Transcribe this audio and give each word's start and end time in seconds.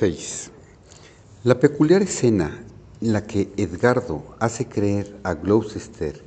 6. 0.00 0.50
La 1.44 1.60
peculiar 1.60 2.00
escena 2.00 2.64
en 3.02 3.12
la 3.12 3.26
que 3.26 3.52
Edgardo 3.58 4.34
hace 4.38 4.66
creer 4.66 5.14
a 5.24 5.34
Gloucester 5.34 6.24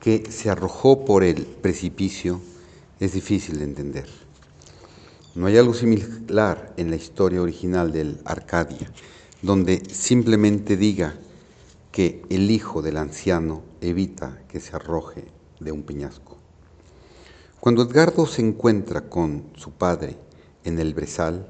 que 0.00 0.24
se 0.28 0.50
arrojó 0.50 1.04
por 1.04 1.22
el 1.22 1.46
precipicio 1.46 2.40
es 2.98 3.12
difícil 3.12 3.60
de 3.60 3.64
entender. 3.64 4.08
No 5.36 5.46
hay 5.46 5.56
algo 5.56 5.72
similar 5.72 6.74
en 6.76 6.90
la 6.90 6.96
historia 6.96 7.40
original 7.40 7.92
del 7.92 8.18
Arcadia, 8.24 8.90
donde 9.40 9.84
simplemente 9.88 10.76
diga 10.76 11.14
que 11.92 12.22
el 12.28 12.50
hijo 12.50 12.82
del 12.82 12.96
anciano 12.96 13.62
evita 13.80 14.42
que 14.48 14.58
se 14.58 14.74
arroje 14.74 15.26
de 15.60 15.70
un 15.70 15.84
peñasco. 15.84 16.38
Cuando 17.60 17.82
Edgardo 17.82 18.26
se 18.26 18.42
encuentra 18.42 19.02
con 19.02 19.44
su 19.54 19.70
padre 19.70 20.16
en 20.64 20.80
el 20.80 20.92
brezal, 20.92 21.46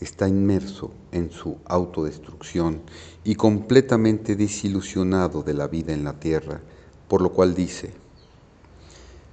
está 0.00 0.28
inmerso 0.28 0.90
en 1.12 1.30
su 1.30 1.58
autodestrucción 1.64 2.82
y 3.22 3.34
completamente 3.34 4.36
desilusionado 4.36 5.42
de 5.42 5.54
la 5.54 5.68
vida 5.68 5.92
en 5.92 6.04
la 6.04 6.18
tierra, 6.18 6.60
por 7.08 7.22
lo 7.22 7.32
cual 7.32 7.54
dice, 7.54 7.92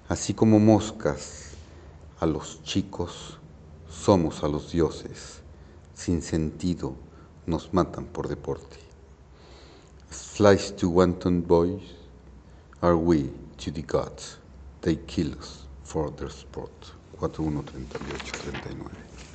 así 0.07 0.33
como 0.33 0.59
moscas 0.59 1.52
a 2.19 2.25
los 2.25 2.63
chicos, 2.63 3.38
somos 3.89 4.43
a 4.43 4.47
los 4.47 4.71
dioses, 4.71 5.41
sin 5.93 6.21
sentido, 6.21 6.95
nos 7.45 7.73
matan 7.73 8.05
por 8.05 8.27
deporte. 8.27 8.77
Slice 10.11 10.73
to 10.73 10.89
wanton 10.89 11.41
boys, 11.41 11.81
are 12.81 12.95
we 12.95 13.30
to 13.57 13.71
the 13.71 13.81
gods, 13.81 14.38
they 14.81 14.97
kill 15.07 15.33
us 15.38 15.66
for 15.83 16.11
their 16.11 16.30
sport. 16.30 16.71
413839 17.19 19.30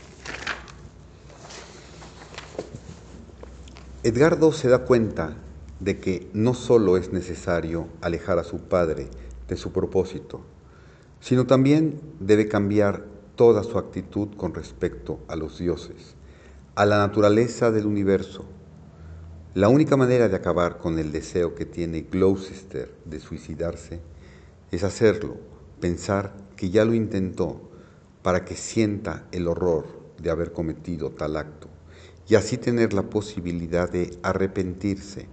Edgardo 4.07 4.53
se 4.53 4.69
da 4.69 4.85
cuenta 4.85 5.37
de 5.81 5.99
que 5.99 6.31
no 6.33 6.55
solo 6.55 6.97
es 6.97 7.13
necesario 7.13 7.89
alejar 8.01 8.39
a 8.39 8.45
su 8.45 8.61
padre 8.61 9.09
de 9.49 9.57
su 9.57 9.73
propósito, 9.73 10.43
sino 11.19 11.49
también 11.49 12.01
debe 12.21 12.47
cambiar 12.47 13.05
toda 13.35 13.65
su 13.65 13.79
actitud 13.79 14.29
con 14.37 14.55
respecto 14.55 15.19
a 15.27 15.35
los 15.35 15.59
dioses, 15.59 16.15
a 16.77 16.87
la 16.87 16.99
naturaleza 16.99 17.73
del 17.73 17.85
universo. 17.85 18.45
La 19.55 19.69
única 19.69 19.97
manera 19.97 20.29
de 20.29 20.37
acabar 20.37 20.79
con 20.79 21.01
el 21.01 21.11
deseo 21.11 21.57
que 21.57 21.67
tiene 21.67 22.03
Gloucester 22.03 22.95
de 23.07 23.19
suicidarse 23.19 23.99
es 24.71 24.85
hacerlo, 24.85 25.37
pensar 25.81 26.33
que 26.55 26.71
ya 26.71 26.85
lo 26.85 26.95
intentó 26.95 27.61
para 28.23 28.45
que 28.45 28.55
sienta 28.55 29.27
el 29.33 29.49
horror 29.49 29.87
de 30.23 30.31
haber 30.31 30.53
cometido 30.53 31.11
tal 31.11 31.37
acto 31.37 31.71
y 32.29 32.35
así 32.35 32.59
tener 32.59 32.93
la 32.93 33.03
posibilidad 33.03 33.91
de 33.91 34.19
arrepentirse, 34.23 35.27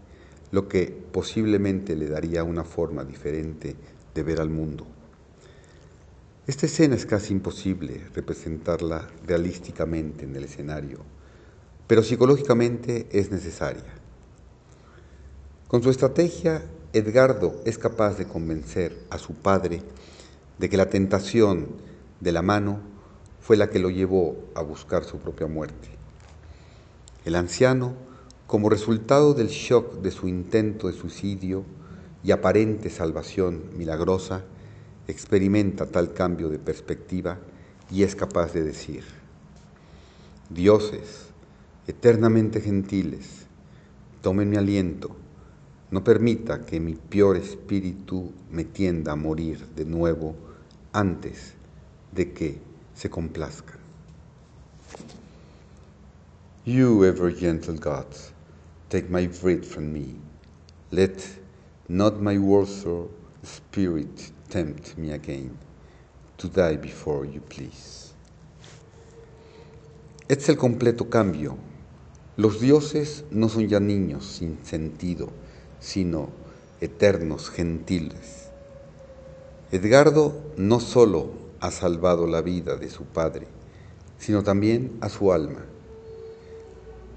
lo 0.52 0.68
que 0.68 0.96
posiblemente 1.12 1.96
le 1.96 2.08
daría 2.08 2.44
una 2.44 2.64
forma 2.64 3.04
diferente 3.04 3.76
de 4.14 4.24
ver 4.24 4.40
al 4.40 4.50
mundo. 4.50 4.86
Esta 6.46 6.66
escena 6.66 6.96
es 6.96 7.06
casi 7.06 7.34
imposible 7.34 8.02
representarla 8.14 9.08
realísticamente 9.26 10.26
en 10.26 10.36
el 10.36 10.44
escenario, 10.44 11.00
pero 11.88 12.04
psicológicamente 12.04 13.08
es 13.12 13.32
necesaria. 13.32 13.94
Con 15.68 15.82
su 15.82 15.90
estrategia, 15.90 16.64
Edgardo 16.92 17.56
es 17.66 17.80
capaz 17.80 18.18
de 18.18 18.28
convencer 18.28 18.96
a 19.10 19.18
su 19.18 19.34
padre 19.34 19.82
de 20.60 20.70
que 20.70 20.78
la 20.78 20.90
tentación 20.90 21.70
de 22.20 22.32
la 22.32 22.44
mano 22.44 22.80
fue 23.40 23.58
la 23.58 23.70
que 23.70 23.80
lo 23.80 23.90
llevó 23.90 24.38
a 24.54 24.62
buscar 24.62 25.03
su 25.03 25.18
propia 25.18 25.48
muerte. 25.48 26.03
El 27.25 27.35
anciano, 27.35 27.94
como 28.47 28.69
resultado 28.69 29.34
del 29.34 29.47
shock 29.47 30.01
de 30.01 30.11
su 30.11 30.28
intento 30.28 30.88
de 30.88 30.94
suicidio 30.94 31.63
y 32.22 32.31
aparente 32.31 32.89
salvación 32.89 33.63
milagrosa, 33.78 34.44
experimenta 35.07 35.85
tal 35.85 36.13
cambio 36.13 36.50
de 36.50 36.59
perspectiva 36.59 37.39
y 37.89 38.03
es 38.03 38.16
capaz 38.16 38.53
de 38.53 38.63
decir, 38.63 39.03
dioses, 40.50 41.28
eternamente 41.88 42.59
gentiles, 42.59 43.45
tomen 44.22 44.50
mi 44.50 44.57
aliento, 44.57 45.16
no 45.91 46.03
permita 46.03 46.66
que 46.66 46.81
mi 46.81 46.95
peor 46.95 47.38
espíritu 47.38 48.34
me 48.51 48.66
tienda 48.66 49.13
a 49.13 49.16
morir 49.16 49.66
de 49.75 49.85
nuevo 49.85 50.35
antes 50.91 51.53
de 52.11 52.34
que 52.34 52.59
se 52.94 53.09
complazca. 53.09 53.83
You, 56.66 57.03
ever 57.03 57.29
gentle 57.29 57.75
gods, 57.75 58.31
take 58.90 59.09
my 59.09 59.28
breath 59.28 59.66
from 59.66 59.91
me. 59.91 60.16
Let 60.91 61.22
not 61.90 62.22
my 62.22 62.38
worthless 62.38 63.09
spirit 63.44 64.31
tempt 64.50 64.97
me 64.97 65.12
again 65.12 65.57
to 66.38 66.47
die 66.47 66.78
before 66.78 67.25
you 67.25 67.41
please. 67.41 68.13
Es 70.29 70.47
el 70.47 70.56
completo 70.56 71.09
cambio. 71.09 71.57
Los 72.38 72.62
dioses 72.62 73.25
no 73.29 73.50
son 73.50 73.68
ya 73.68 73.81
niños 73.81 74.23
sin 74.23 74.57
sentido, 74.63 75.34
sino 75.81 76.29
eternos 76.79 77.50
gentiles. 77.50 78.47
Edgardo 79.73 80.41
no 80.56 80.79
solo 80.79 81.29
ha 81.59 81.72
salvado 81.72 82.25
la 82.25 82.41
vida 82.41 82.78
de 82.78 82.90
su 82.90 83.03
padre, 83.03 83.47
sino 84.18 84.44
también 84.44 84.97
a 85.02 85.09
su 85.09 85.34
alma. 85.34 85.66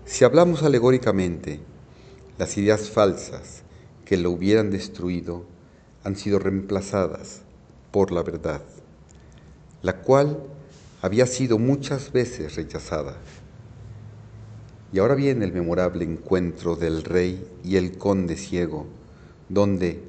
Si 0.07 0.25
hablamos 0.25 0.63
alegóricamente, 0.63 1.59
las 2.39 2.57
ideas 2.57 2.91
falsas 2.91 3.65
que 4.05 4.17
lo 4.17 4.31
hubieran 4.31 4.71
destruido 4.71 5.45
han 6.05 6.15
sido 6.15 6.39
reemplazadas 6.39 7.43
por 7.91 8.13
la 8.13 8.23
verdad, 8.23 8.63
la 9.83 9.97
cual 10.03 10.39
había 11.03 11.27
sido 11.27 11.59
muchas 11.59 12.13
veces 12.13 12.55
rechazada. 12.55 13.17
Y 14.93 15.01
ahora 15.01 15.17
viene 15.17 15.45
el 15.45 15.53
memorable 15.53 16.05
encuentro 16.05 16.77
del 16.77 17.03
rey 17.03 17.45
y 17.65 17.75
el 17.75 17.99
conde 17.99 18.37
ciego, 18.37 18.87
donde 19.49 20.01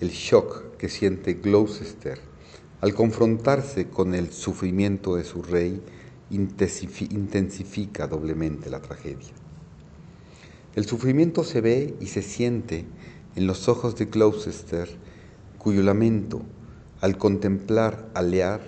el 0.00 0.10
shock 0.10 0.76
que 0.76 0.88
siente 0.88 1.34
Gloucester 1.34 2.20
al 2.80 2.94
confrontarse 2.94 3.88
con 3.88 4.14
el 4.14 4.32
sufrimiento 4.32 5.16
de 5.16 5.24
su 5.24 5.42
rey 5.42 5.82
intensifica 6.30 8.06
doblemente 8.06 8.70
la 8.70 8.80
tragedia. 8.80 9.32
El 10.74 10.86
sufrimiento 10.86 11.42
se 11.44 11.60
ve 11.60 11.96
y 12.00 12.06
se 12.06 12.22
siente 12.22 12.86
en 13.36 13.46
los 13.46 13.68
ojos 13.68 13.96
de 13.96 14.06
Gloucester, 14.06 14.88
cuyo 15.58 15.82
lamento, 15.82 16.42
al 17.00 17.18
contemplar 17.18 18.08
a 18.14 18.22
Lear, 18.22 18.60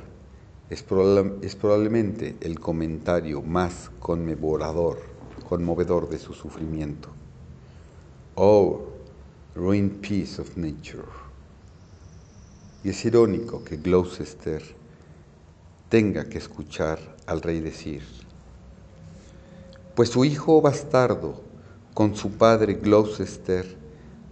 es, 0.70 0.82
probablemente 0.82 2.36
el 2.40 2.58
comentario 2.58 3.42
más 3.42 3.90
conmovedor, 4.00 5.00
conmovedor 5.48 6.08
de 6.08 6.18
su 6.18 6.32
sufrimiento. 6.32 7.10
Oh, 8.36 8.80
ruined 9.54 10.00
piece 10.00 10.40
of 10.40 10.56
nature. 10.56 11.04
Y 12.82 12.88
es 12.88 13.04
irónico 13.04 13.62
que 13.62 13.76
Gloucester 13.76 14.62
tenga 15.92 16.24
que 16.24 16.38
escuchar 16.38 16.98
al 17.26 17.42
rey 17.42 17.60
decir, 17.60 18.00
pues 19.94 20.08
su 20.08 20.24
hijo 20.24 20.62
bastardo 20.62 21.42
con 21.92 22.16
su 22.16 22.30
padre 22.30 22.76
Gloucester 22.76 23.76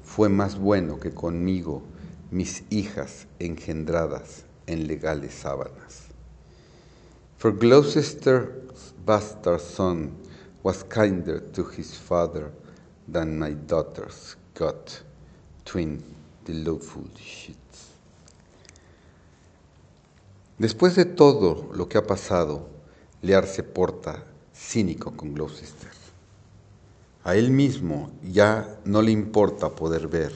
fue 0.02 0.30
más 0.30 0.58
bueno 0.58 0.98
que 0.98 1.10
conmigo 1.10 1.82
mis 2.30 2.64
hijas 2.70 3.26
engendradas 3.38 4.46
en 4.66 4.86
legales 4.86 5.34
sábanas. 5.34 6.06
For 7.36 7.54
Gloucester's 7.54 8.94
bastard 9.04 9.60
son 9.60 10.12
was 10.62 10.82
kinder 10.82 11.42
to 11.52 11.66
his 11.76 11.94
father 11.94 12.50
than 13.06 13.38
my 13.38 13.54
daughter's 13.66 14.34
got 14.58 15.02
twin 15.66 16.02
the 16.46 16.54
lawful 16.54 17.04
sheets. 17.18 17.89
Después 20.60 20.94
de 20.94 21.06
todo 21.06 21.70
lo 21.72 21.88
que 21.88 21.96
ha 21.96 22.06
pasado, 22.06 22.68
Lear 23.22 23.46
se 23.46 23.62
porta 23.62 24.26
cínico 24.54 25.16
con 25.16 25.32
Gloucester. 25.32 25.88
A 27.24 27.34
él 27.34 27.50
mismo 27.50 28.10
ya 28.22 28.78
no 28.84 29.00
le 29.00 29.10
importa 29.10 29.70
poder 29.70 30.06
ver. 30.08 30.34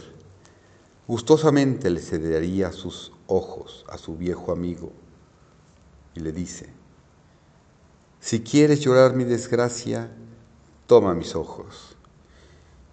Gustosamente 1.06 1.90
le 1.90 2.00
cedería 2.00 2.72
sus 2.72 3.12
ojos 3.26 3.84
a 3.86 3.98
su 3.98 4.16
viejo 4.16 4.50
amigo 4.50 4.92
y 6.14 6.20
le 6.20 6.32
dice, 6.32 6.70
si 8.18 8.40
quieres 8.40 8.80
llorar 8.80 9.14
mi 9.14 9.24
desgracia, 9.24 10.10
toma 10.86 11.12
mis 11.12 11.36
ojos. 11.36 11.96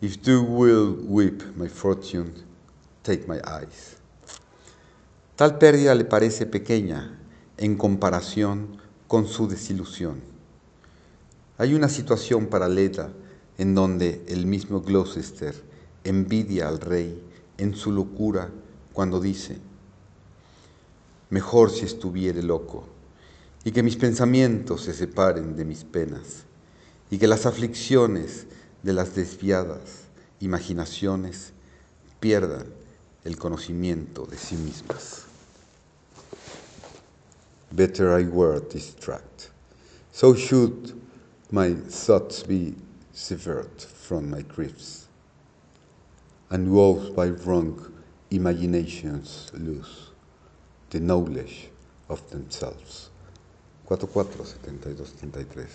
If 0.01 0.21
you 0.23 0.41
will 0.41 0.97
weep 1.07 1.41
my 1.55 1.69
fortune, 1.69 2.33
take 3.03 3.25
my 3.25 3.37
eyes. 3.37 3.95
Tal 5.37 5.57
pérdida 5.57 5.95
le 5.95 6.03
parece 6.03 6.45
pequeña 6.45 7.19
en 7.61 7.77
comparación 7.77 8.77
con 9.07 9.27
su 9.27 9.47
desilusión. 9.47 10.19
Hay 11.59 11.75
una 11.75 11.89
situación 11.89 12.47
paralela 12.47 13.11
en 13.59 13.75
donde 13.75 14.25
el 14.27 14.47
mismo 14.47 14.81
Gloucester 14.81 15.53
envidia 16.03 16.67
al 16.67 16.79
rey 16.79 17.23
en 17.59 17.75
su 17.75 17.91
locura 17.91 18.49
cuando 18.93 19.21
dice, 19.21 19.59
mejor 21.29 21.69
si 21.69 21.85
estuviere 21.85 22.41
loco, 22.41 22.87
y 23.63 23.71
que 23.71 23.83
mis 23.83 23.95
pensamientos 23.95 24.81
se 24.81 24.93
separen 24.95 25.55
de 25.55 25.63
mis 25.63 25.83
penas, 25.83 26.45
y 27.11 27.19
que 27.19 27.27
las 27.27 27.45
aflicciones 27.45 28.47
de 28.81 28.93
las 28.93 29.13
desviadas 29.13 30.05
imaginaciones 30.39 31.53
pierdan 32.19 32.65
el 33.23 33.37
conocimiento 33.37 34.25
de 34.25 34.37
sí 34.37 34.55
mismas. 34.55 35.30
Better 37.71 38.13
I 38.13 38.23
were 38.23 38.59
distracted, 38.59 39.49
so 40.11 40.35
should 40.35 40.99
my 41.51 41.73
thoughts 41.73 42.43
be 42.43 42.75
severed 43.13 43.81
from 43.81 44.29
my 44.29 44.41
griefs, 44.41 45.07
and 46.49 46.71
woes 46.71 47.09
by 47.11 47.27
wrong 47.27 47.93
imaginations 48.29 49.51
lose 49.53 50.09
the 50.89 50.99
knowledge 50.99 51.69
of 52.09 52.29
themselves. 52.29 53.09
44, 53.87 54.25
72, 54.45 55.05
33. 55.05 55.65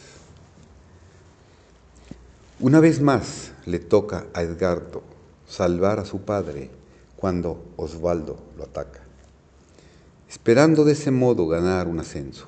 Una 2.60 2.81
vez 2.81 3.00
más 3.00 3.52
le 3.66 3.78
toca 3.78 4.26
a 4.34 4.42
Edgardo 4.42 5.02
salvar 5.46 5.99
a 5.99 6.04
su 6.04 6.20
padre 6.20 6.70
cuando 7.16 7.72
Osvaldo 7.76 8.38
lo 8.56 8.64
ataca, 8.64 9.06
esperando 10.28 10.84
de 10.84 10.93
ese 10.93 11.11
modo 11.11 11.46
ganar 11.46 11.87
un 11.88 12.00
ascenso. 12.00 12.46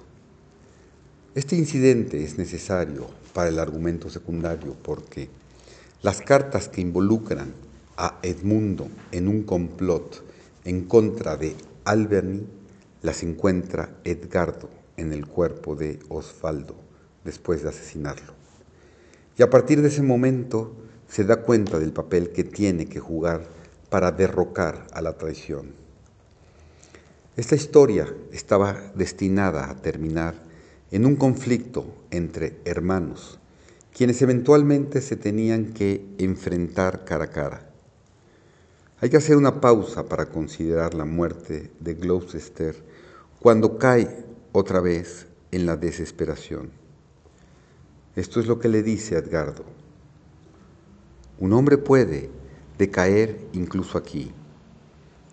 Este 1.34 1.56
incidente 1.56 2.24
es 2.24 2.38
necesario 2.38 3.06
para 3.32 3.48
el 3.48 3.58
argumento 3.58 4.10
secundario 4.10 4.74
porque 4.82 5.28
las 6.02 6.20
cartas 6.20 6.68
que 6.68 6.80
involucran 6.80 7.52
a 7.96 8.18
Edmundo 8.22 8.88
en 9.12 9.28
un 9.28 9.42
complot 9.42 10.24
en 10.64 10.84
contra 10.84 11.36
de 11.36 11.54
Alberni 11.84 12.46
las 13.02 13.22
encuentra 13.22 13.90
Edgardo 14.04 14.68
en 14.96 15.12
el 15.12 15.26
cuerpo 15.26 15.76
de 15.76 16.00
Osvaldo 16.08 16.74
después 17.24 17.62
de 17.62 17.68
asesinarlo. 17.68 18.32
Y 19.36 19.42
a 19.42 19.50
partir 19.50 19.82
de 19.82 19.88
ese 19.88 20.02
momento 20.02 20.74
se 21.08 21.24
da 21.24 21.42
cuenta 21.42 21.78
del 21.78 21.92
papel 21.92 22.30
que 22.30 22.44
tiene 22.44 22.86
que 22.86 22.98
jugar 22.98 23.46
para 23.88 24.10
derrocar 24.10 24.86
a 24.92 25.00
la 25.00 25.16
traición. 25.16 25.77
Esta 27.38 27.54
historia 27.54 28.12
estaba 28.32 28.90
destinada 28.96 29.70
a 29.70 29.76
terminar 29.76 30.34
en 30.90 31.06
un 31.06 31.14
conflicto 31.14 31.86
entre 32.10 32.58
hermanos, 32.64 33.38
quienes 33.96 34.20
eventualmente 34.22 35.00
se 35.00 35.14
tenían 35.14 35.72
que 35.72 36.04
enfrentar 36.18 37.04
cara 37.04 37.26
a 37.26 37.30
cara. 37.30 37.70
Hay 39.00 39.08
que 39.08 39.18
hacer 39.18 39.36
una 39.36 39.60
pausa 39.60 40.08
para 40.08 40.26
considerar 40.26 40.94
la 40.94 41.04
muerte 41.04 41.70
de 41.78 41.94
Gloucester 41.94 42.74
cuando 43.38 43.78
cae 43.78 44.24
otra 44.50 44.80
vez 44.80 45.28
en 45.52 45.64
la 45.64 45.76
desesperación. 45.76 46.72
Esto 48.16 48.40
es 48.40 48.48
lo 48.48 48.58
que 48.58 48.66
le 48.66 48.82
dice 48.82 49.14
Edgardo. 49.14 49.64
Un 51.38 51.52
hombre 51.52 51.78
puede 51.78 52.30
decaer 52.78 53.38
incluso 53.52 53.96
aquí. 53.96 54.32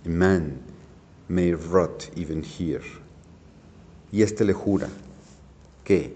Man 0.06 0.65
may 1.28 1.54
rot 1.54 2.10
even 2.16 2.44
here. 2.44 2.84
Y 4.12 4.22
éste 4.22 4.46
le 4.46 4.54
jura 4.54 4.88
que, 5.84 6.16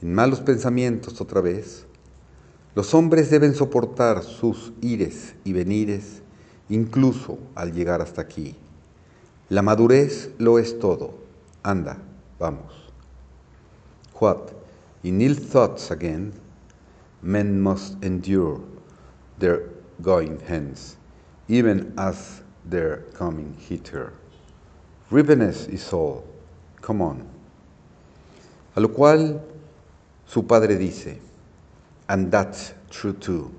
en 0.00 0.14
malos 0.14 0.40
pensamientos 0.40 1.20
otra 1.20 1.40
vez, 1.40 1.84
los 2.74 2.94
hombres 2.94 3.30
deben 3.30 3.54
soportar 3.54 4.22
sus 4.22 4.72
ires 4.80 5.34
y 5.44 5.52
venires 5.52 6.22
incluso 6.68 7.38
al 7.54 7.72
llegar 7.72 8.00
hasta 8.00 8.22
aquí. 8.22 8.54
La 9.48 9.62
madurez 9.62 10.30
lo 10.38 10.58
es 10.58 10.78
todo. 10.78 11.14
Anda, 11.62 11.98
vamos. 12.38 12.72
What? 14.20 14.52
In 15.02 15.20
ill 15.20 15.34
thoughts 15.34 15.90
again, 15.90 16.32
men 17.22 17.60
must 17.60 18.02
endure 18.04 18.60
their 19.38 19.70
going 20.00 20.38
hence, 20.46 20.96
even 21.48 21.92
as 21.96 22.42
their 22.64 23.04
coming 23.14 23.56
hither. 23.58 24.12
Ribboness 25.10 25.68
is 25.68 25.92
all. 25.92 26.24
Come 26.80 27.02
on. 27.02 27.24
A 28.76 28.80
lo 28.80 28.92
cual 28.92 29.40
su 30.24 30.46
padre 30.46 30.76
dice, 30.76 31.18
and 32.06 32.30
that's 32.30 32.74
true 32.90 33.14
too. 33.14 33.50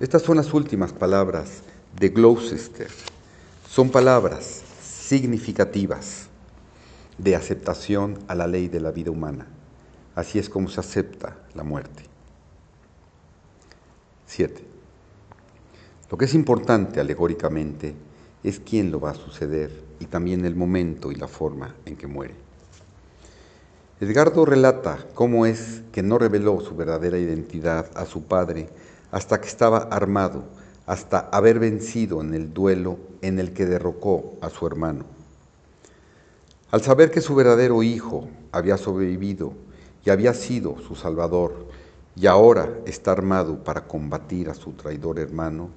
Estas 0.00 0.22
son 0.22 0.38
las 0.38 0.52
últimas 0.54 0.92
palabras 0.92 1.62
de 1.98 2.08
Gloucester. 2.08 2.88
Son 3.68 3.90
palabras 3.90 4.62
significativas 4.82 6.28
de 7.18 7.36
aceptación 7.36 8.18
a 8.26 8.34
la 8.34 8.46
ley 8.46 8.68
de 8.68 8.80
la 8.80 8.90
vida 8.90 9.10
humana. 9.10 9.46
Así 10.14 10.38
es 10.38 10.48
como 10.48 10.68
se 10.68 10.80
acepta 10.80 11.36
la 11.54 11.64
muerte. 11.64 12.04
7. 14.26 14.64
Lo 16.10 16.18
que 16.18 16.24
es 16.24 16.34
importante 16.34 17.00
alegóricamente 17.00 17.94
es 18.44 18.60
quién 18.60 18.92
lo 18.92 19.00
va 19.00 19.10
a 19.10 19.14
suceder 19.14 19.72
y 19.98 20.04
también 20.04 20.44
el 20.44 20.54
momento 20.54 21.10
y 21.10 21.16
la 21.16 21.26
forma 21.26 21.74
en 21.86 21.96
que 21.96 22.06
muere. 22.06 22.34
Edgardo 24.00 24.44
relata 24.44 24.98
cómo 25.14 25.46
es 25.46 25.82
que 25.90 26.02
no 26.02 26.18
reveló 26.18 26.60
su 26.60 26.76
verdadera 26.76 27.18
identidad 27.18 27.90
a 27.94 28.04
su 28.04 28.24
padre 28.24 28.68
hasta 29.10 29.40
que 29.40 29.48
estaba 29.48 29.78
armado, 29.78 30.44
hasta 30.86 31.20
haber 31.32 31.58
vencido 31.58 32.20
en 32.20 32.34
el 32.34 32.52
duelo 32.52 32.98
en 33.22 33.38
el 33.38 33.52
que 33.54 33.64
derrocó 33.64 34.34
a 34.42 34.50
su 34.50 34.66
hermano. 34.66 35.06
Al 36.70 36.82
saber 36.82 37.10
que 37.10 37.20
su 37.20 37.34
verdadero 37.34 37.82
hijo 37.82 38.28
había 38.52 38.76
sobrevivido 38.76 39.54
y 40.04 40.10
había 40.10 40.34
sido 40.34 40.76
su 40.80 40.96
salvador, 40.96 41.68
y 42.16 42.26
ahora 42.26 42.68
está 42.84 43.12
armado 43.12 43.64
para 43.64 43.86
combatir 43.86 44.50
a 44.50 44.54
su 44.54 44.72
traidor 44.72 45.18
hermano, 45.18 45.70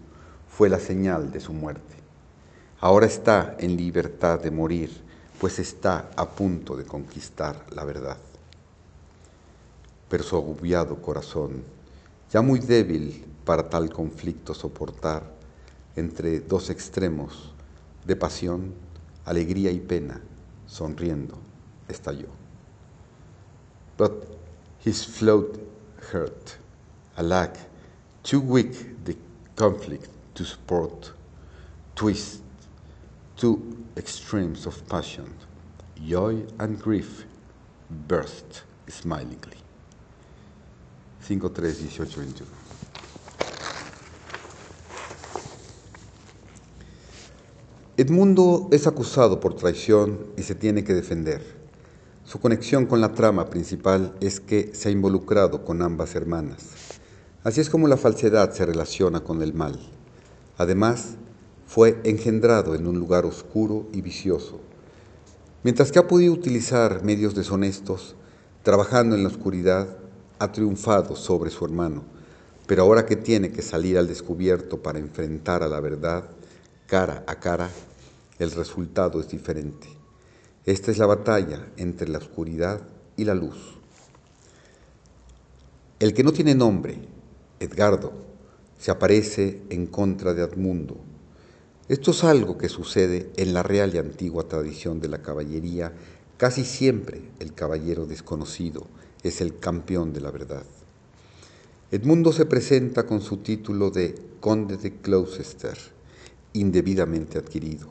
fue 0.50 0.70
la 0.70 0.80
señal 0.80 1.32
de 1.32 1.40
su 1.40 1.54
muerte. 1.54 2.07
Ahora 2.80 3.08
está 3.08 3.56
en 3.60 3.76
libertad 3.76 4.40
de 4.40 4.52
morir, 4.52 4.92
pues 5.40 5.58
está 5.58 6.12
a 6.16 6.30
punto 6.30 6.76
de 6.76 6.86
conquistar 6.86 7.66
la 7.72 7.84
verdad. 7.84 8.18
Pero 10.08 10.24
su 10.24 10.36
agobiado 10.36 11.02
corazón, 11.02 11.64
ya 12.32 12.42
muy 12.42 12.60
débil 12.60 13.26
para 13.46 13.68
tal 13.68 13.92
conflicto 13.92 14.54
soportar 14.54 15.24
entre 15.96 16.40
dos 16.40 16.70
extremos 16.70 17.52
de 18.06 18.16
pasión, 18.16 18.74
alegría 19.26 19.72
y 19.72 19.80
pena, 19.80 20.22
sonriendo, 20.68 21.40
estalló. 21.88 22.28
But 23.98 24.24
his 24.86 25.04
float 25.04 25.58
hurt, 26.14 26.52
alack, 27.16 27.58
too 28.22 28.40
weak 28.40 29.04
the 29.04 29.18
conflict 29.56 30.08
to 30.36 30.46
support, 30.46 31.12
twist, 31.96 32.42
two 33.38 33.86
extremes 33.96 34.66
of 34.66 34.82
passion, 34.88 35.32
joy 35.96 36.44
and 36.60 36.82
grief, 36.82 37.26
burst 38.08 38.64
smilingly. 38.88 39.58
5, 41.22 41.50
3, 41.50 41.84
18, 41.84 42.16
21. 42.16 42.48
Edmundo 47.98 48.70
es 48.72 48.86
acusado 48.88 49.40
por 49.40 49.56
traición 49.56 50.28
y 50.38 50.44
se 50.44 50.56
tiene 50.56 50.84
que 50.84 50.94
defender. 50.94 51.42
Su 52.24 52.40
conexión 52.40 52.86
con 52.86 53.02
la 53.02 53.14
trama 53.14 53.50
principal 53.50 54.16
es 54.20 54.40
que 54.40 54.74
se 54.74 54.90
ha 54.90 54.92
involucrado 54.92 55.64
con 55.64 55.82
ambas 55.82 56.16
hermanas. 56.16 57.00
Así 57.44 57.62
es 57.62 57.70
como 57.70 57.88
la 57.88 57.98
falsedad 57.98 58.52
se 58.52 58.66
relaciona 58.66 59.22
con 59.22 59.42
el 59.42 59.54
mal. 59.54 59.80
Además, 60.58 61.16
fue 61.68 62.00
engendrado 62.06 62.74
en 62.76 62.88
un 62.88 62.98
lugar 62.98 63.26
oscuro 63.26 63.88
y 63.94 64.02
vicioso. 64.02 64.62
Mientras 65.64 65.92
que 65.92 66.00
ha 66.00 66.08
podido 66.08 66.34
utilizar 66.34 67.04
medios 67.04 67.36
deshonestos, 67.36 68.16
trabajando 68.64 69.16
en 69.16 69.24
la 69.24 69.30
oscuridad, 69.30 69.98
ha 70.40 70.52
triunfado 70.52 71.16
sobre 71.16 71.50
su 71.50 71.66
hermano. 71.66 72.04
Pero 72.68 72.84
ahora 72.84 73.06
que 73.06 73.16
tiene 73.16 73.52
que 73.52 73.62
salir 73.62 73.98
al 73.98 74.08
descubierto 74.08 74.82
para 74.82 75.00
enfrentar 75.00 75.64
a 75.64 75.68
la 75.68 75.80
verdad, 75.80 76.30
cara 76.86 77.24
a 77.28 77.36
cara, 77.40 77.70
el 78.40 78.52
resultado 78.52 79.20
es 79.20 79.30
diferente. 79.30 79.88
Esta 80.66 80.92
es 80.92 80.98
la 80.98 81.06
batalla 81.06 81.68
entre 81.78 82.08
la 82.08 82.18
oscuridad 82.18 82.82
y 83.16 83.26
la 83.26 83.36
luz. 83.36 83.78
El 86.00 86.14
que 86.14 86.24
no 86.24 86.32
tiene 86.32 86.56
nombre, 86.56 87.00
Edgardo, 87.60 88.14
se 88.78 88.92
aparece 88.92 89.62
en 89.70 89.88
contra 89.88 90.34
de 90.34 90.44
Edmundo. 90.44 90.98
Esto 91.90 92.12
es 92.12 92.26
algo 92.26 92.58
que 92.58 92.68
sucede 92.68 93.30
en 93.38 93.54
la 93.54 93.64
real 93.64 93.96
y 93.96 93.98
antigua 93.98 94.50
tradición 94.50 95.00
de 95.00 95.08
la 95.08 95.22
caballería. 95.22 95.94
Casi 96.36 96.66
siempre 96.66 97.22
el 97.40 97.54
caballero 97.54 98.06
desconocido 98.06 98.88
es 99.24 99.40
el 99.40 99.58
campeón 99.58 100.12
de 100.12 100.20
la 100.20 100.30
verdad. 100.30 100.66
Edmundo 101.90 102.34
se 102.34 102.46
presenta 102.46 103.06
con 103.06 103.22
su 103.22 103.38
título 103.38 103.90
de 103.90 104.16
Conde 104.42 104.76
de 104.76 104.96
Gloucester, 105.02 105.78
indebidamente 106.52 107.38
adquirido. 107.38 107.88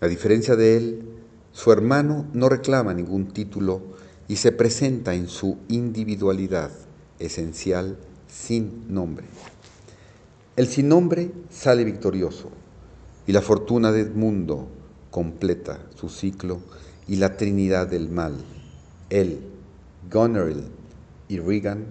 A 0.00 0.06
diferencia 0.06 0.54
de 0.54 0.76
él, 0.76 1.02
su 1.50 1.72
hermano 1.72 2.28
no 2.34 2.48
reclama 2.48 2.94
ningún 2.94 3.32
título 3.32 3.82
y 4.28 4.36
se 4.36 4.52
presenta 4.52 5.14
en 5.14 5.26
su 5.26 5.58
individualidad 5.66 6.70
esencial 7.18 7.98
sin 8.28 8.94
nombre. 8.94 9.26
El 10.56 10.68
sin 10.68 10.88
nombre 10.88 11.32
sale 11.50 11.82
victorioso 11.82 12.48
y 13.26 13.32
la 13.32 13.40
fortuna 13.40 13.90
de 13.90 14.02
Edmundo 14.02 14.68
completa 15.10 15.80
su 15.96 16.08
ciclo 16.08 16.60
y 17.08 17.16
la 17.16 17.36
trinidad 17.36 17.88
del 17.88 18.08
mal, 18.08 18.36
él, 19.10 19.40
Goneril 20.08 20.62
y 21.26 21.40
Regan, 21.40 21.86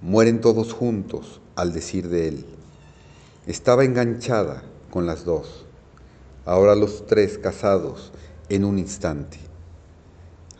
mueren 0.00 0.40
todos 0.40 0.72
juntos 0.72 1.40
al 1.54 1.72
decir 1.72 2.08
de 2.08 2.26
él. 2.26 2.44
Estaba 3.46 3.84
enganchada 3.84 4.64
con 4.90 5.06
las 5.06 5.24
dos, 5.24 5.64
ahora 6.44 6.74
los 6.74 7.06
tres 7.06 7.38
casados 7.38 8.10
en 8.48 8.64
un 8.64 8.80
instante. 8.80 9.38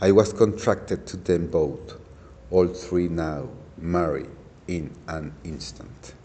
I 0.01 0.13
was 0.13 0.33
contracted 0.33 1.05
to 1.07 1.17
them 1.19 1.51
both, 1.51 1.95
all 2.53 2.69
three 2.69 3.09
now 3.09 3.49
marry 3.77 4.27
in 4.69 4.93
an 5.09 5.33
instant. 5.43 6.22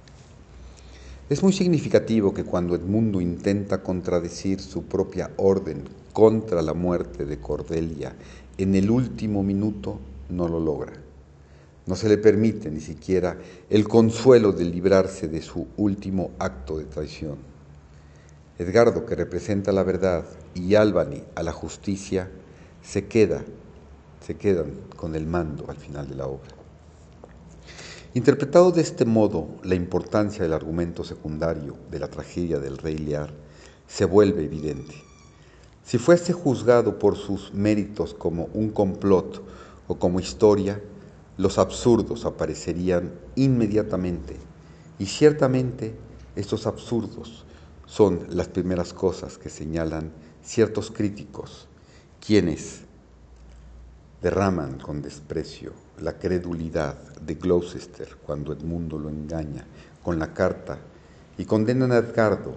Es 1.30 1.44
muy 1.44 1.52
significativo 1.52 2.34
que 2.34 2.46
cuando 2.46 2.74
Edmundo 2.74 3.20
intenta 3.20 3.84
contradecir 3.84 4.62
su 4.62 4.84
propia 4.84 5.32
orden 5.36 5.84
contra 6.14 6.62
la 6.62 6.74
muerte 6.74 7.26
de 7.26 7.38
Cordelia 7.38 8.16
en 8.58 8.76
el 8.76 8.90
último 8.90 9.44
minuto, 9.44 10.00
no 10.30 10.48
lo 10.48 10.62
logra. 10.62 10.94
No 11.86 11.98
se 11.98 12.08
le 12.08 12.18
permite 12.18 12.72
ni 12.72 12.80
siquiera 12.80 13.38
el 13.70 13.90
consuelo 13.90 14.54
de 14.54 14.64
librarse 14.64 15.28
de 15.28 15.42
su 15.42 15.68
último 15.76 16.32
acto 16.40 16.78
de 16.78 16.86
traición. 16.86 17.36
Edgardo, 18.58 19.06
que 19.06 19.16
representa 19.16 19.74
la 19.74 19.84
verdad, 19.84 20.24
y 20.56 20.76
Albany 20.76 21.24
a 21.36 21.44
la 21.44 21.52
justicia, 21.52 22.30
se 22.82 23.06
queda, 23.08 23.44
se 24.26 24.36
quedan 24.38 24.72
con 24.96 25.14
el 25.14 25.28
mando 25.28 25.66
al 25.70 25.76
final 25.76 26.08
de 26.08 26.16
la 26.16 26.28
obra. 26.28 26.57
Interpretado 28.18 28.72
de 28.72 28.82
este 28.82 29.06
modo, 29.06 29.48
la 29.62 29.76
importancia 29.76 30.42
del 30.42 30.54
argumento 30.54 31.04
secundario 31.04 31.78
de 31.92 32.00
la 32.00 32.08
tragedia 32.08 32.58
del 32.58 32.80
rey 32.80 32.98
Lear 32.98 33.32
se 33.86 34.06
vuelve 34.06 34.44
evidente. 34.44 34.96
Si 35.84 36.00
fuese 36.00 36.34
juzgado 36.34 36.98
por 36.98 37.16
sus 37.16 37.54
méritos 37.54 38.16
como 38.16 38.46
un 38.56 38.72
complot 38.72 39.44
o 39.88 40.00
como 40.00 40.20
historia, 40.20 40.82
los 41.38 41.60
absurdos 41.60 42.26
aparecerían 42.26 43.14
inmediatamente 43.36 44.36
y 44.98 45.06
ciertamente 45.06 45.94
estos 46.36 46.66
absurdos 46.66 47.46
son 47.86 48.26
las 48.32 48.48
primeras 48.48 48.96
cosas 48.96 49.38
que 49.38 49.52
señalan 49.52 50.12
ciertos 50.42 50.90
críticos, 50.90 51.68
quienes 52.20 52.80
derraman 54.24 54.80
con 54.80 55.04
desprecio 55.04 55.74
la 56.02 56.18
credulidad 56.18 56.96
de 57.22 57.36
Gloucester 57.36 58.18
cuando 58.26 58.54
Edmundo 58.54 59.00
lo 59.00 59.10
engaña 59.10 59.66
con 60.04 60.20
la 60.20 60.34
carta 60.34 60.78
y 61.38 61.46
condenan 61.46 61.92
a 61.92 61.98
Edgardo 61.98 62.56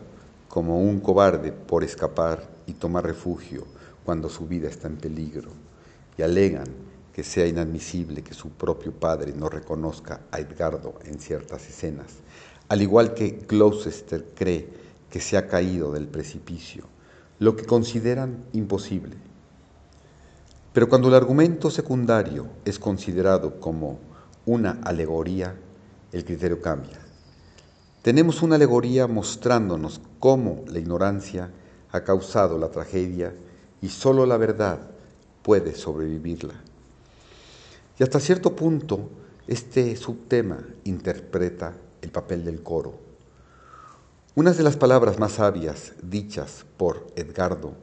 como 0.49 0.81
un 0.81 1.01
cobarde 1.01 1.53
por 1.53 1.85
escapar 1.85 2.49
y 2.67 2.75
tomar 2.75 3.05
refugio 3.05 3.65
cuando 4.05 4.29
su 4.29 4.47
vida 4.47 4.69
está 4.69 4.89
en 4.89 4.97
peligro 4.97 5.51
y 6.19 6.23
alegan 6.23 6.67
que 7.13 7.25
sea 7.25 7.47
inadmisible 7.47 8.23
que 8.23 8.35
su 8.35 8.51
propio 8.51 8.93
padre 8.93 9.33
no 9.33 9.49
reconozca 9.49 10.21
a 10.31 10.39
Edgardo 10.39 10.99
en 11.05 11.19
ciertas 11.19 11.69
escenas, 11.69 12.17
al 12.69 12.83
igual 12.83 13.15
que 13.15 13.45
Gloucester 13.49 14.25
cree 14.35 14.69
que 15.11 15.21
se 15.21 15.37
ha 15.37 15.49
caído 15.49 15.93
del 15.93 16.07
precipicio, 16.07 16.85
lo 17.39 17.57
que 17.57 17.65
consideran 17.65 18.45
imposible. 18.53 19.17
Pero 20.73 20.89
cuando 20.89 21.09
el 21.09 21.15
argumento 21.15 21.71
secundario 21.71 22.47
es 22.65 22.79
considerado 22.79 23.59
como 23.59 23.99
una 24.47 24.79
alegoría, 24.85 25.57
el 26.13 26.25
criterio 26.25 26.61
cambia. 26.61 26.99
Tenemos 28.03 28.43
una 28.43 28.55
alegoría 28.55 29.07
mostrándonos 29.07 30.01
cómo 30.19 30.65
la 30.69 30.79
ignorancia 30.79 31.51
ha 31.93 32.05
causado 32.05 32.57
la 32.57 32.71
tragedia 32.71 33.35
y 33.83 33.89
sólo 33.89 34.27
la 34.27 34.37
verdad 34.37 34.79
puede 35.43 35.75
sobrevivirla. 35.75 36.55
Y 37.99 38.03
hasta 38.03 38.21
cierto 38.21 38.55
punto, 38.57 39.11
este 39.47 39.97
subtema 39.97 40.65
interpreta 40.85 41.75
el 42.01 42.11
papel 42.11 42.45
del 42.45 42.63
coro. 42.63 42.95
Unas 44.35 44.57
de 44.57 44.63
las 44.63 44.77
palabras 44.77 45.19
más 45.19 45.33
sabias 45.33 45.93
dichas 46.03 46.65
por 46.77 47.09
Edgardo, 47.17 47.75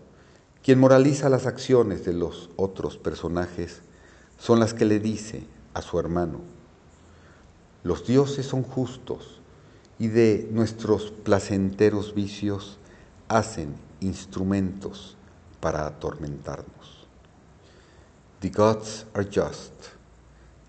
quien 0.68 0.80
moraliza 0.80 1.30
las 1.30 1.46
acciones 1.46 2.04
de 2.04 2.12
los 2.12 2.50
otros 2.58 2.98
personajes, 2.98 3.80
son 4.38 4.60
las 4.60 4.74
que 4.74 4.84
le 4.84 5.00
dice 5.00 5.48
a 5.74 5.82
su 5.82 5.98
hermano, 5.98 6.42
los 7.86 8.06
dioses 8.06 8.48
son 8.48 8.64
justos 8.64 9.40
y 9.98 10.10
de 10.10 10.50
nuestros 10.52 11.12
placenteros 11.12 12.14
vicios 12.14 12.80
hacen 13.30 13.76
instrumentos 14.02 15.16
para 15.62 15.88
atormentarnos. 15.88 17.08
The 18.42 18.50
gods 18.50 19.06
are 19.14 19.24
just 19.24 19.72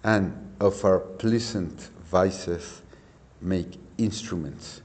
and 0.04 0.32
of 0.60 0.84
our 0.84 1.02
pleasant 1.18 1.90
vices 2.08 2.84
make 3.40 3.80
instruments 3.96 4.80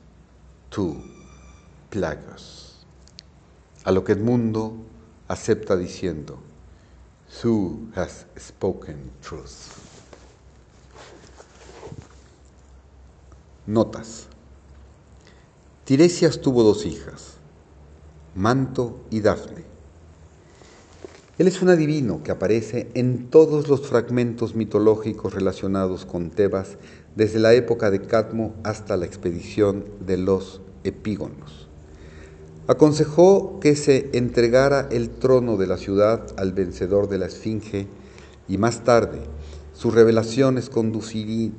to 0.72 1.03
plague 1.91 2.27
us. 2.34 2.84
A 3.86 3.91
lo 3.91 4.03
que 4.03 4.13
Edmundo 4.13 4.91
acepta 5.27 5.75
diciendo, 5.77 6.39
Thou 7.42 7.80
has 7.96 8.25
spoken 8.38 9.12
truth. 9.22 9.74
Notas. 13.65 14.27
Tiresias 15.86 16.42
tuvo 16.42 16.63
dos 16.63 16.86
hijas, 16.86 17.36
Manto 18.36 19.00
y 19.10 19.22
Dafne. 19.22 19.63
Él 21.39 21.48
es 21.48 21.62
un 21.62 21.70
adivino 21.70 22.22
que 22.24 22.32
aparece 22.32 22.92
en 22.94 23.30
todos 23.30 23.68
los 23.68 23.88
fragmentos 23.88 24.53
mitológicos 24.53 25.34
relacionados 25.34 26.06
con 26.06 26.30
Tebas, 26.30 26.77
desde 27.15 27.39
la 27.39 27.53
época 27.53 27.89
de 27.89 28.01
Cadmo 28.01 28.53
hasta 28.63 28.98
la 28.98 29.06
expedición 29.06 29.86
de 30.00 30.18
los 30.18 30.62
epígonos. 30.84 31.62
Aconsejó 32.65 33.60
que 33.60 33.75
se 33.75 34.10
entregara 34.13 34.88
el 34.89 35.10
trono 35.10 35.58
de 35.58 35.67
la 35.67 35.75
ciudad 35.77 36.25
al 36.38 36.53
vencedor 36.53 37.10
de 37.10 37.17
la 37.17 37.25
Esfinge 37.25 37.88
y 38.48 38.58
más 38.58 38.86
tarde 38.86 39.20
sus 39.74 39.93
revelaciones 39.93 40.70
conducirán 40.70 41.53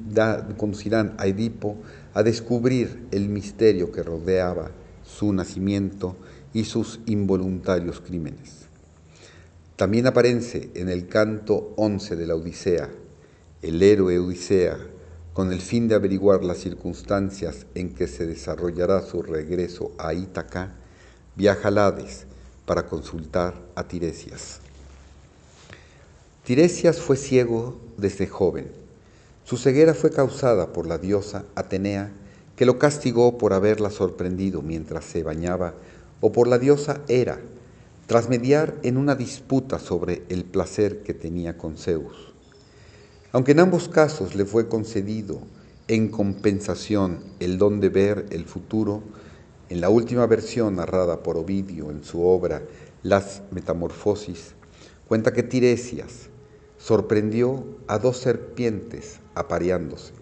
a 1.18 1.26
Edipo 1.26 1.76
a 2.14 2.22
descubrir 2.22 3.06
el 3.10 3.28
misterio 3.28 3.92
que 3.92 4.02
rodeaba 4.02 4.70
su 5.02 5.30
nacimiento 5.34 6.16
y 6.54 6.64
sus 6.64 7.00
involuntarios 7.04 8.00
crímenes. 8.00 8.64
También 9.76 10.06
aparece 10.06 10.70
en 10.74 10.88
el 10.88 11.08
canto 11.08 11.74
11 11.76 12.16
de 12.16 12.26
la 12.26 12.36
Odisea, 12.36 12.88
el 13.60 13.82
héroe 13.82 14.18
Odisea, 14.20 14.78
con 15.34 15.52
el 15.52 15.60
fin 15.60 15.86
de 15.88 15.96
averiguar 15.96 16.44
las 16.44 16.58
circunstancias 16.58 17.66
en 17.74 17.92
que 17.92 18.06
se 18.06 18.24
desarrollará 18.24 19.02
su 19.02 19.22
regreso 19.22 19.90
a 19.98 20.14
Ítaca, 20.14 20.76
viaja 21.36 21.68
a 21.68 21.86
Hades 21.86 22.26
para 22.66 22.86
consultar 22.86 23.54
a 23.74 23.84
Tiresias. 23.84 24.60
Tiresias 26.44 27.00
fue 27.00 27.16
ciego 27.16 27.80
desde 27.96 28.26
joven. 28.26 28.70
Su 29.44 29.56
ceguera 29.56 29.94
fue 29.94 30.10
causada 30.10 30.72
por 30.72 30.86
la 30.86 30.98
diosa 30.98 31.44
Atenea, 31.54 32.12
que 32.56 32.66
lo 32.66 32.78
castigó 32.78 33.38
por 33.38 33.52
haberla 33.52 33.90
sorprendido 33.90 34.62
mientras 34.62 35.04
se 35.04 35.22
bañaba, 35.22 35.74
o 36.20 36.32
por 36.32 36.46
la 36.46 36.58
diosa 36.58 37.00
Hera, 37.08 37.40
tras 38.06 38.28
mediar 38.28 38.76
en 38.82 38.96
una 38.96 39.14
disputa 39.14 39.78
sobre 39.78 40.22
el 40.28 40.44
placer 40.44 41.02
que 41.02 41.14
tenía 41.14 41.58
con 41.58 41.76
Zeus. 41.76 42.32
Aunque 43.32 43.52
en 43.52 43.60
ambos 43.60 43.88
casos 43.88 44.34
le 44.34 44.44
fue 44.44 44.68
concedido 44.68 45.40
en 45.88 46.08
compensación 46.08 47.20
el 47.40 47.58
don 47.58 47.80
de 47.80 47.88
ver 47.88 48.26
el 48.30 48.44
futuro, 48.44 49.02
en 49.68 49.80
la 49.80 49.88
última 49.88 50.26
versión 50.26 50.76
narrada 50.76 51.22
por 51.22 51.36
Ovidio 51.36 51.90
en 51.90 52.04
su 52.04 52.26
obra 52.26 52.62
Las 53.02 53.42
Metamorfosis, 53.50 54.54
cuenta 55.08 55.32
que 55.32 55.42
Tiresias 55.42 56.28
sorprendió 56.78 57.64
a 57.86 57.98
dos 57.98 58.18
serpientes 58.18 59.20
apareándose. 59.34 60.12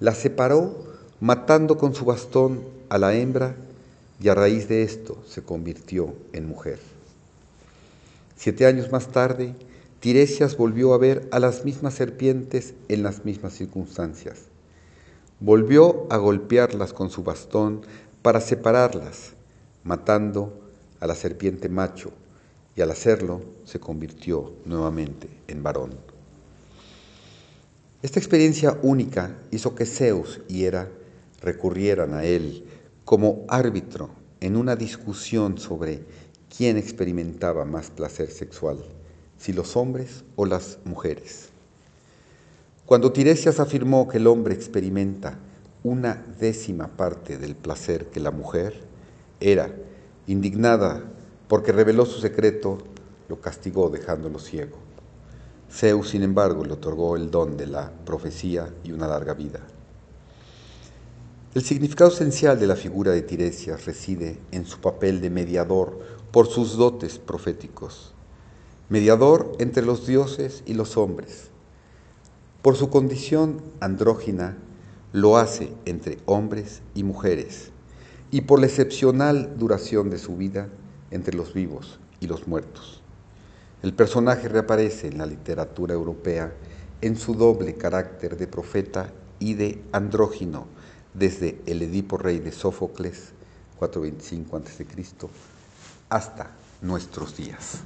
Las 0.00 0.18
separó 0.18 0.94
matando 1.20 1.78
con 1.78 1.94
su 1.94 2.04
bastón 2.04 2.64
a 2.88 2.98
la 2.98 3.14
hembra 3.14 3.56
y 4.20 4.28
a 4.28 4.34
raíz 4.34 4.68
de 4.68 4.82
esto 4.82 5.22
se 5.26 5.42
convirtió 5.42 6.14
en 6.32 6.48
mujer. 6.48 6.78
Siete 8.36 8.66
años 8.66 8.90
más 8.90 9.08
tarde, 9.08 9.54
Tiresias 10.00 10.56
volvió 10.56 10.92
a 10.92 10.98
ver 10.98 11.28
a 11.30 11.38
las 11.38 11.64
mismas 11.64 11.94
serpientes 11.94 12.74
en 12.88 13.02
las 13.02 13.24
mismas 13.24 13.54
circunstancias. 13.54 14.42
Volvió 15.40 16.06
a 16.10 16.16
golpearlas 16.16 16.92
con 16.92 17.10
su 17.10 17.22
bastón 17.22 17.82
para 18.24 18.40
separarlas, 18.40 19.34
matando 19.82 20.70
a 20.98 21.06
la 21.06 21.14
serpiente 21.14 21.68
macho, 21.68 22.10
y 22.74 22.80
al 22.80 22.90
hacerlo 22.90 23.42
se 23.64 23.78
convirtió 23.78 24.54
nuevamente 24.64 25.28
en 25.46 25.62
varón. 25.62 25.90
Esta 28.00 28.18
experiencia 28.18 28.78
única 28.80 29.36
hizo 29.50 29.74
que 29.74 29.84
Zeus 29.84 30.40
y 30.48 30.64
Hera 30.64 30.88
recurrieran 31.42 32.14
a 32.14 32.24
él 32.24 32.64
como 33.04 33.44
árbitro 33.46 34.08
en 34.40 34.56
una 34.56 34.74
discusión 34.74 35.58
sobre 35.58 36.00
quién 36.56 36.78
experimentaba 36.78 37.66
más 37.66 37.90
placer 37.90 38.30
sexual 38.30 38.78
si 39.36 39.52
los 39.52 39.76
hombres 39.76 40.24
o 40.36 40.46
las 40.46 40.78
mujeres. 40.86 41.50
Cuando 42.86 43.12
Tiresias 43.12 43.60
afirmó 43.60 44.08
que 44.08 44.16
el 44.16 44.26
hombre 44.26 44.54
experimenta 44.54 45.38
una 45.84 46.14
décima 46.40 46.88
parte 46.88 47.38
del 47.38 47.54
placer 47.54 48.06
que 48.06 48.18
la 48.18 48.32
mujer, 48.32 48.82
era, 49.38 49.72
indignada 50.26 51.04
porque 51.46 51.70
reveló 51.70 52.04
su 52.04 52.20
secreto, 52.20 52.78
lo 53.28 53.40
castigó 53.40 53.88
dejándolo 53.88 54.40
ciego. 54.40 54.78
Zeus, 55.70 56.10
sin 56.10 56.24
embargo, 56.24 56.64
le 56.64 56.72
otorgó 56.72 57.14
el 57.14 57.30
don 57.30 57.56
de 57.56 57.68
la 57.68 57.92
profecía 58.04 58.74
y 58.82 58.90
una 58.90 59.06
larga 59.06 59.34
vida. 59.34 59.60
El 61.54 61.62
significado 61.62 62.10
esencial 62.10 62.58
de 62.58 62.66
la 62.66 62.74
figura 62.74 63.12
de 63.12 63.22
Tiresias 63.22 63.86
reside 63.86 64.40
en 64.50 64.66
su 64.66 64.80
papel 64.80 65.20
de 65.20 65.30
mediador 65.30 66.00
por 66.32 66.48
sus 66.48 66.76
dotes 66.76 67.20
proféticos 67.20 68.14
mediador 68.88 69.52
entre 69.58 69.84
los 69.84 70.06
dioses 70.06 70.62
y 70.66 70.74
los 70.74 70.96
hombres. 70.96 71.48
Por 72.62 72.76
su 72.76 72.90
condición 72.90 73.62
andrógina, 73.80 74.56
lo 75.14 75.36
hace 75.36 75.72
entre 75.84 76.18
hombres 76.26 76.82
y 76.92 77.04
mujeres, 77.04 77.70
y 78.32 78.40
por 78.40 78.58
la 78.58 78.66
excepcional 78.66 79.56
duración 79.56 80.10
de 80.10 80.18
su 80.18 80.36
vida 80.36 80.66
entre 81.12 81.36
los 81.36 81.54
vivos 81.54 82.00
y 82.18 82.26
los 82.26 82.48
muertos. 82.48 83.00
El 83.84 83.94
personaje 83.94 84.48
reaparece 84.48 85.06
en 85.06 85.18
la 85.18 85.26
literatura 85.26 85.94
europea 85.94 86.52
en 87.00 87.16
su 87.16 87.34
doble 87.34 87.76
carácter 87.76 88.36
de 88.36 88.48
profeta 88.48 89.12
y 89.38 89.54
de 89.54 89.80
andrógino, 89.92 90.66
desde 91.14 91.60
el 91.66 91.82
Edipo 91.82 92.16
Rey 92.16 92.40
de 92.40 92.50
Sófocles, 92.50 93.34
425 93.78 94.56
a.C., 94.56 94.84
hasta 96.08 96.50
nuestros 96.82 97.36
días. 97.36 97.78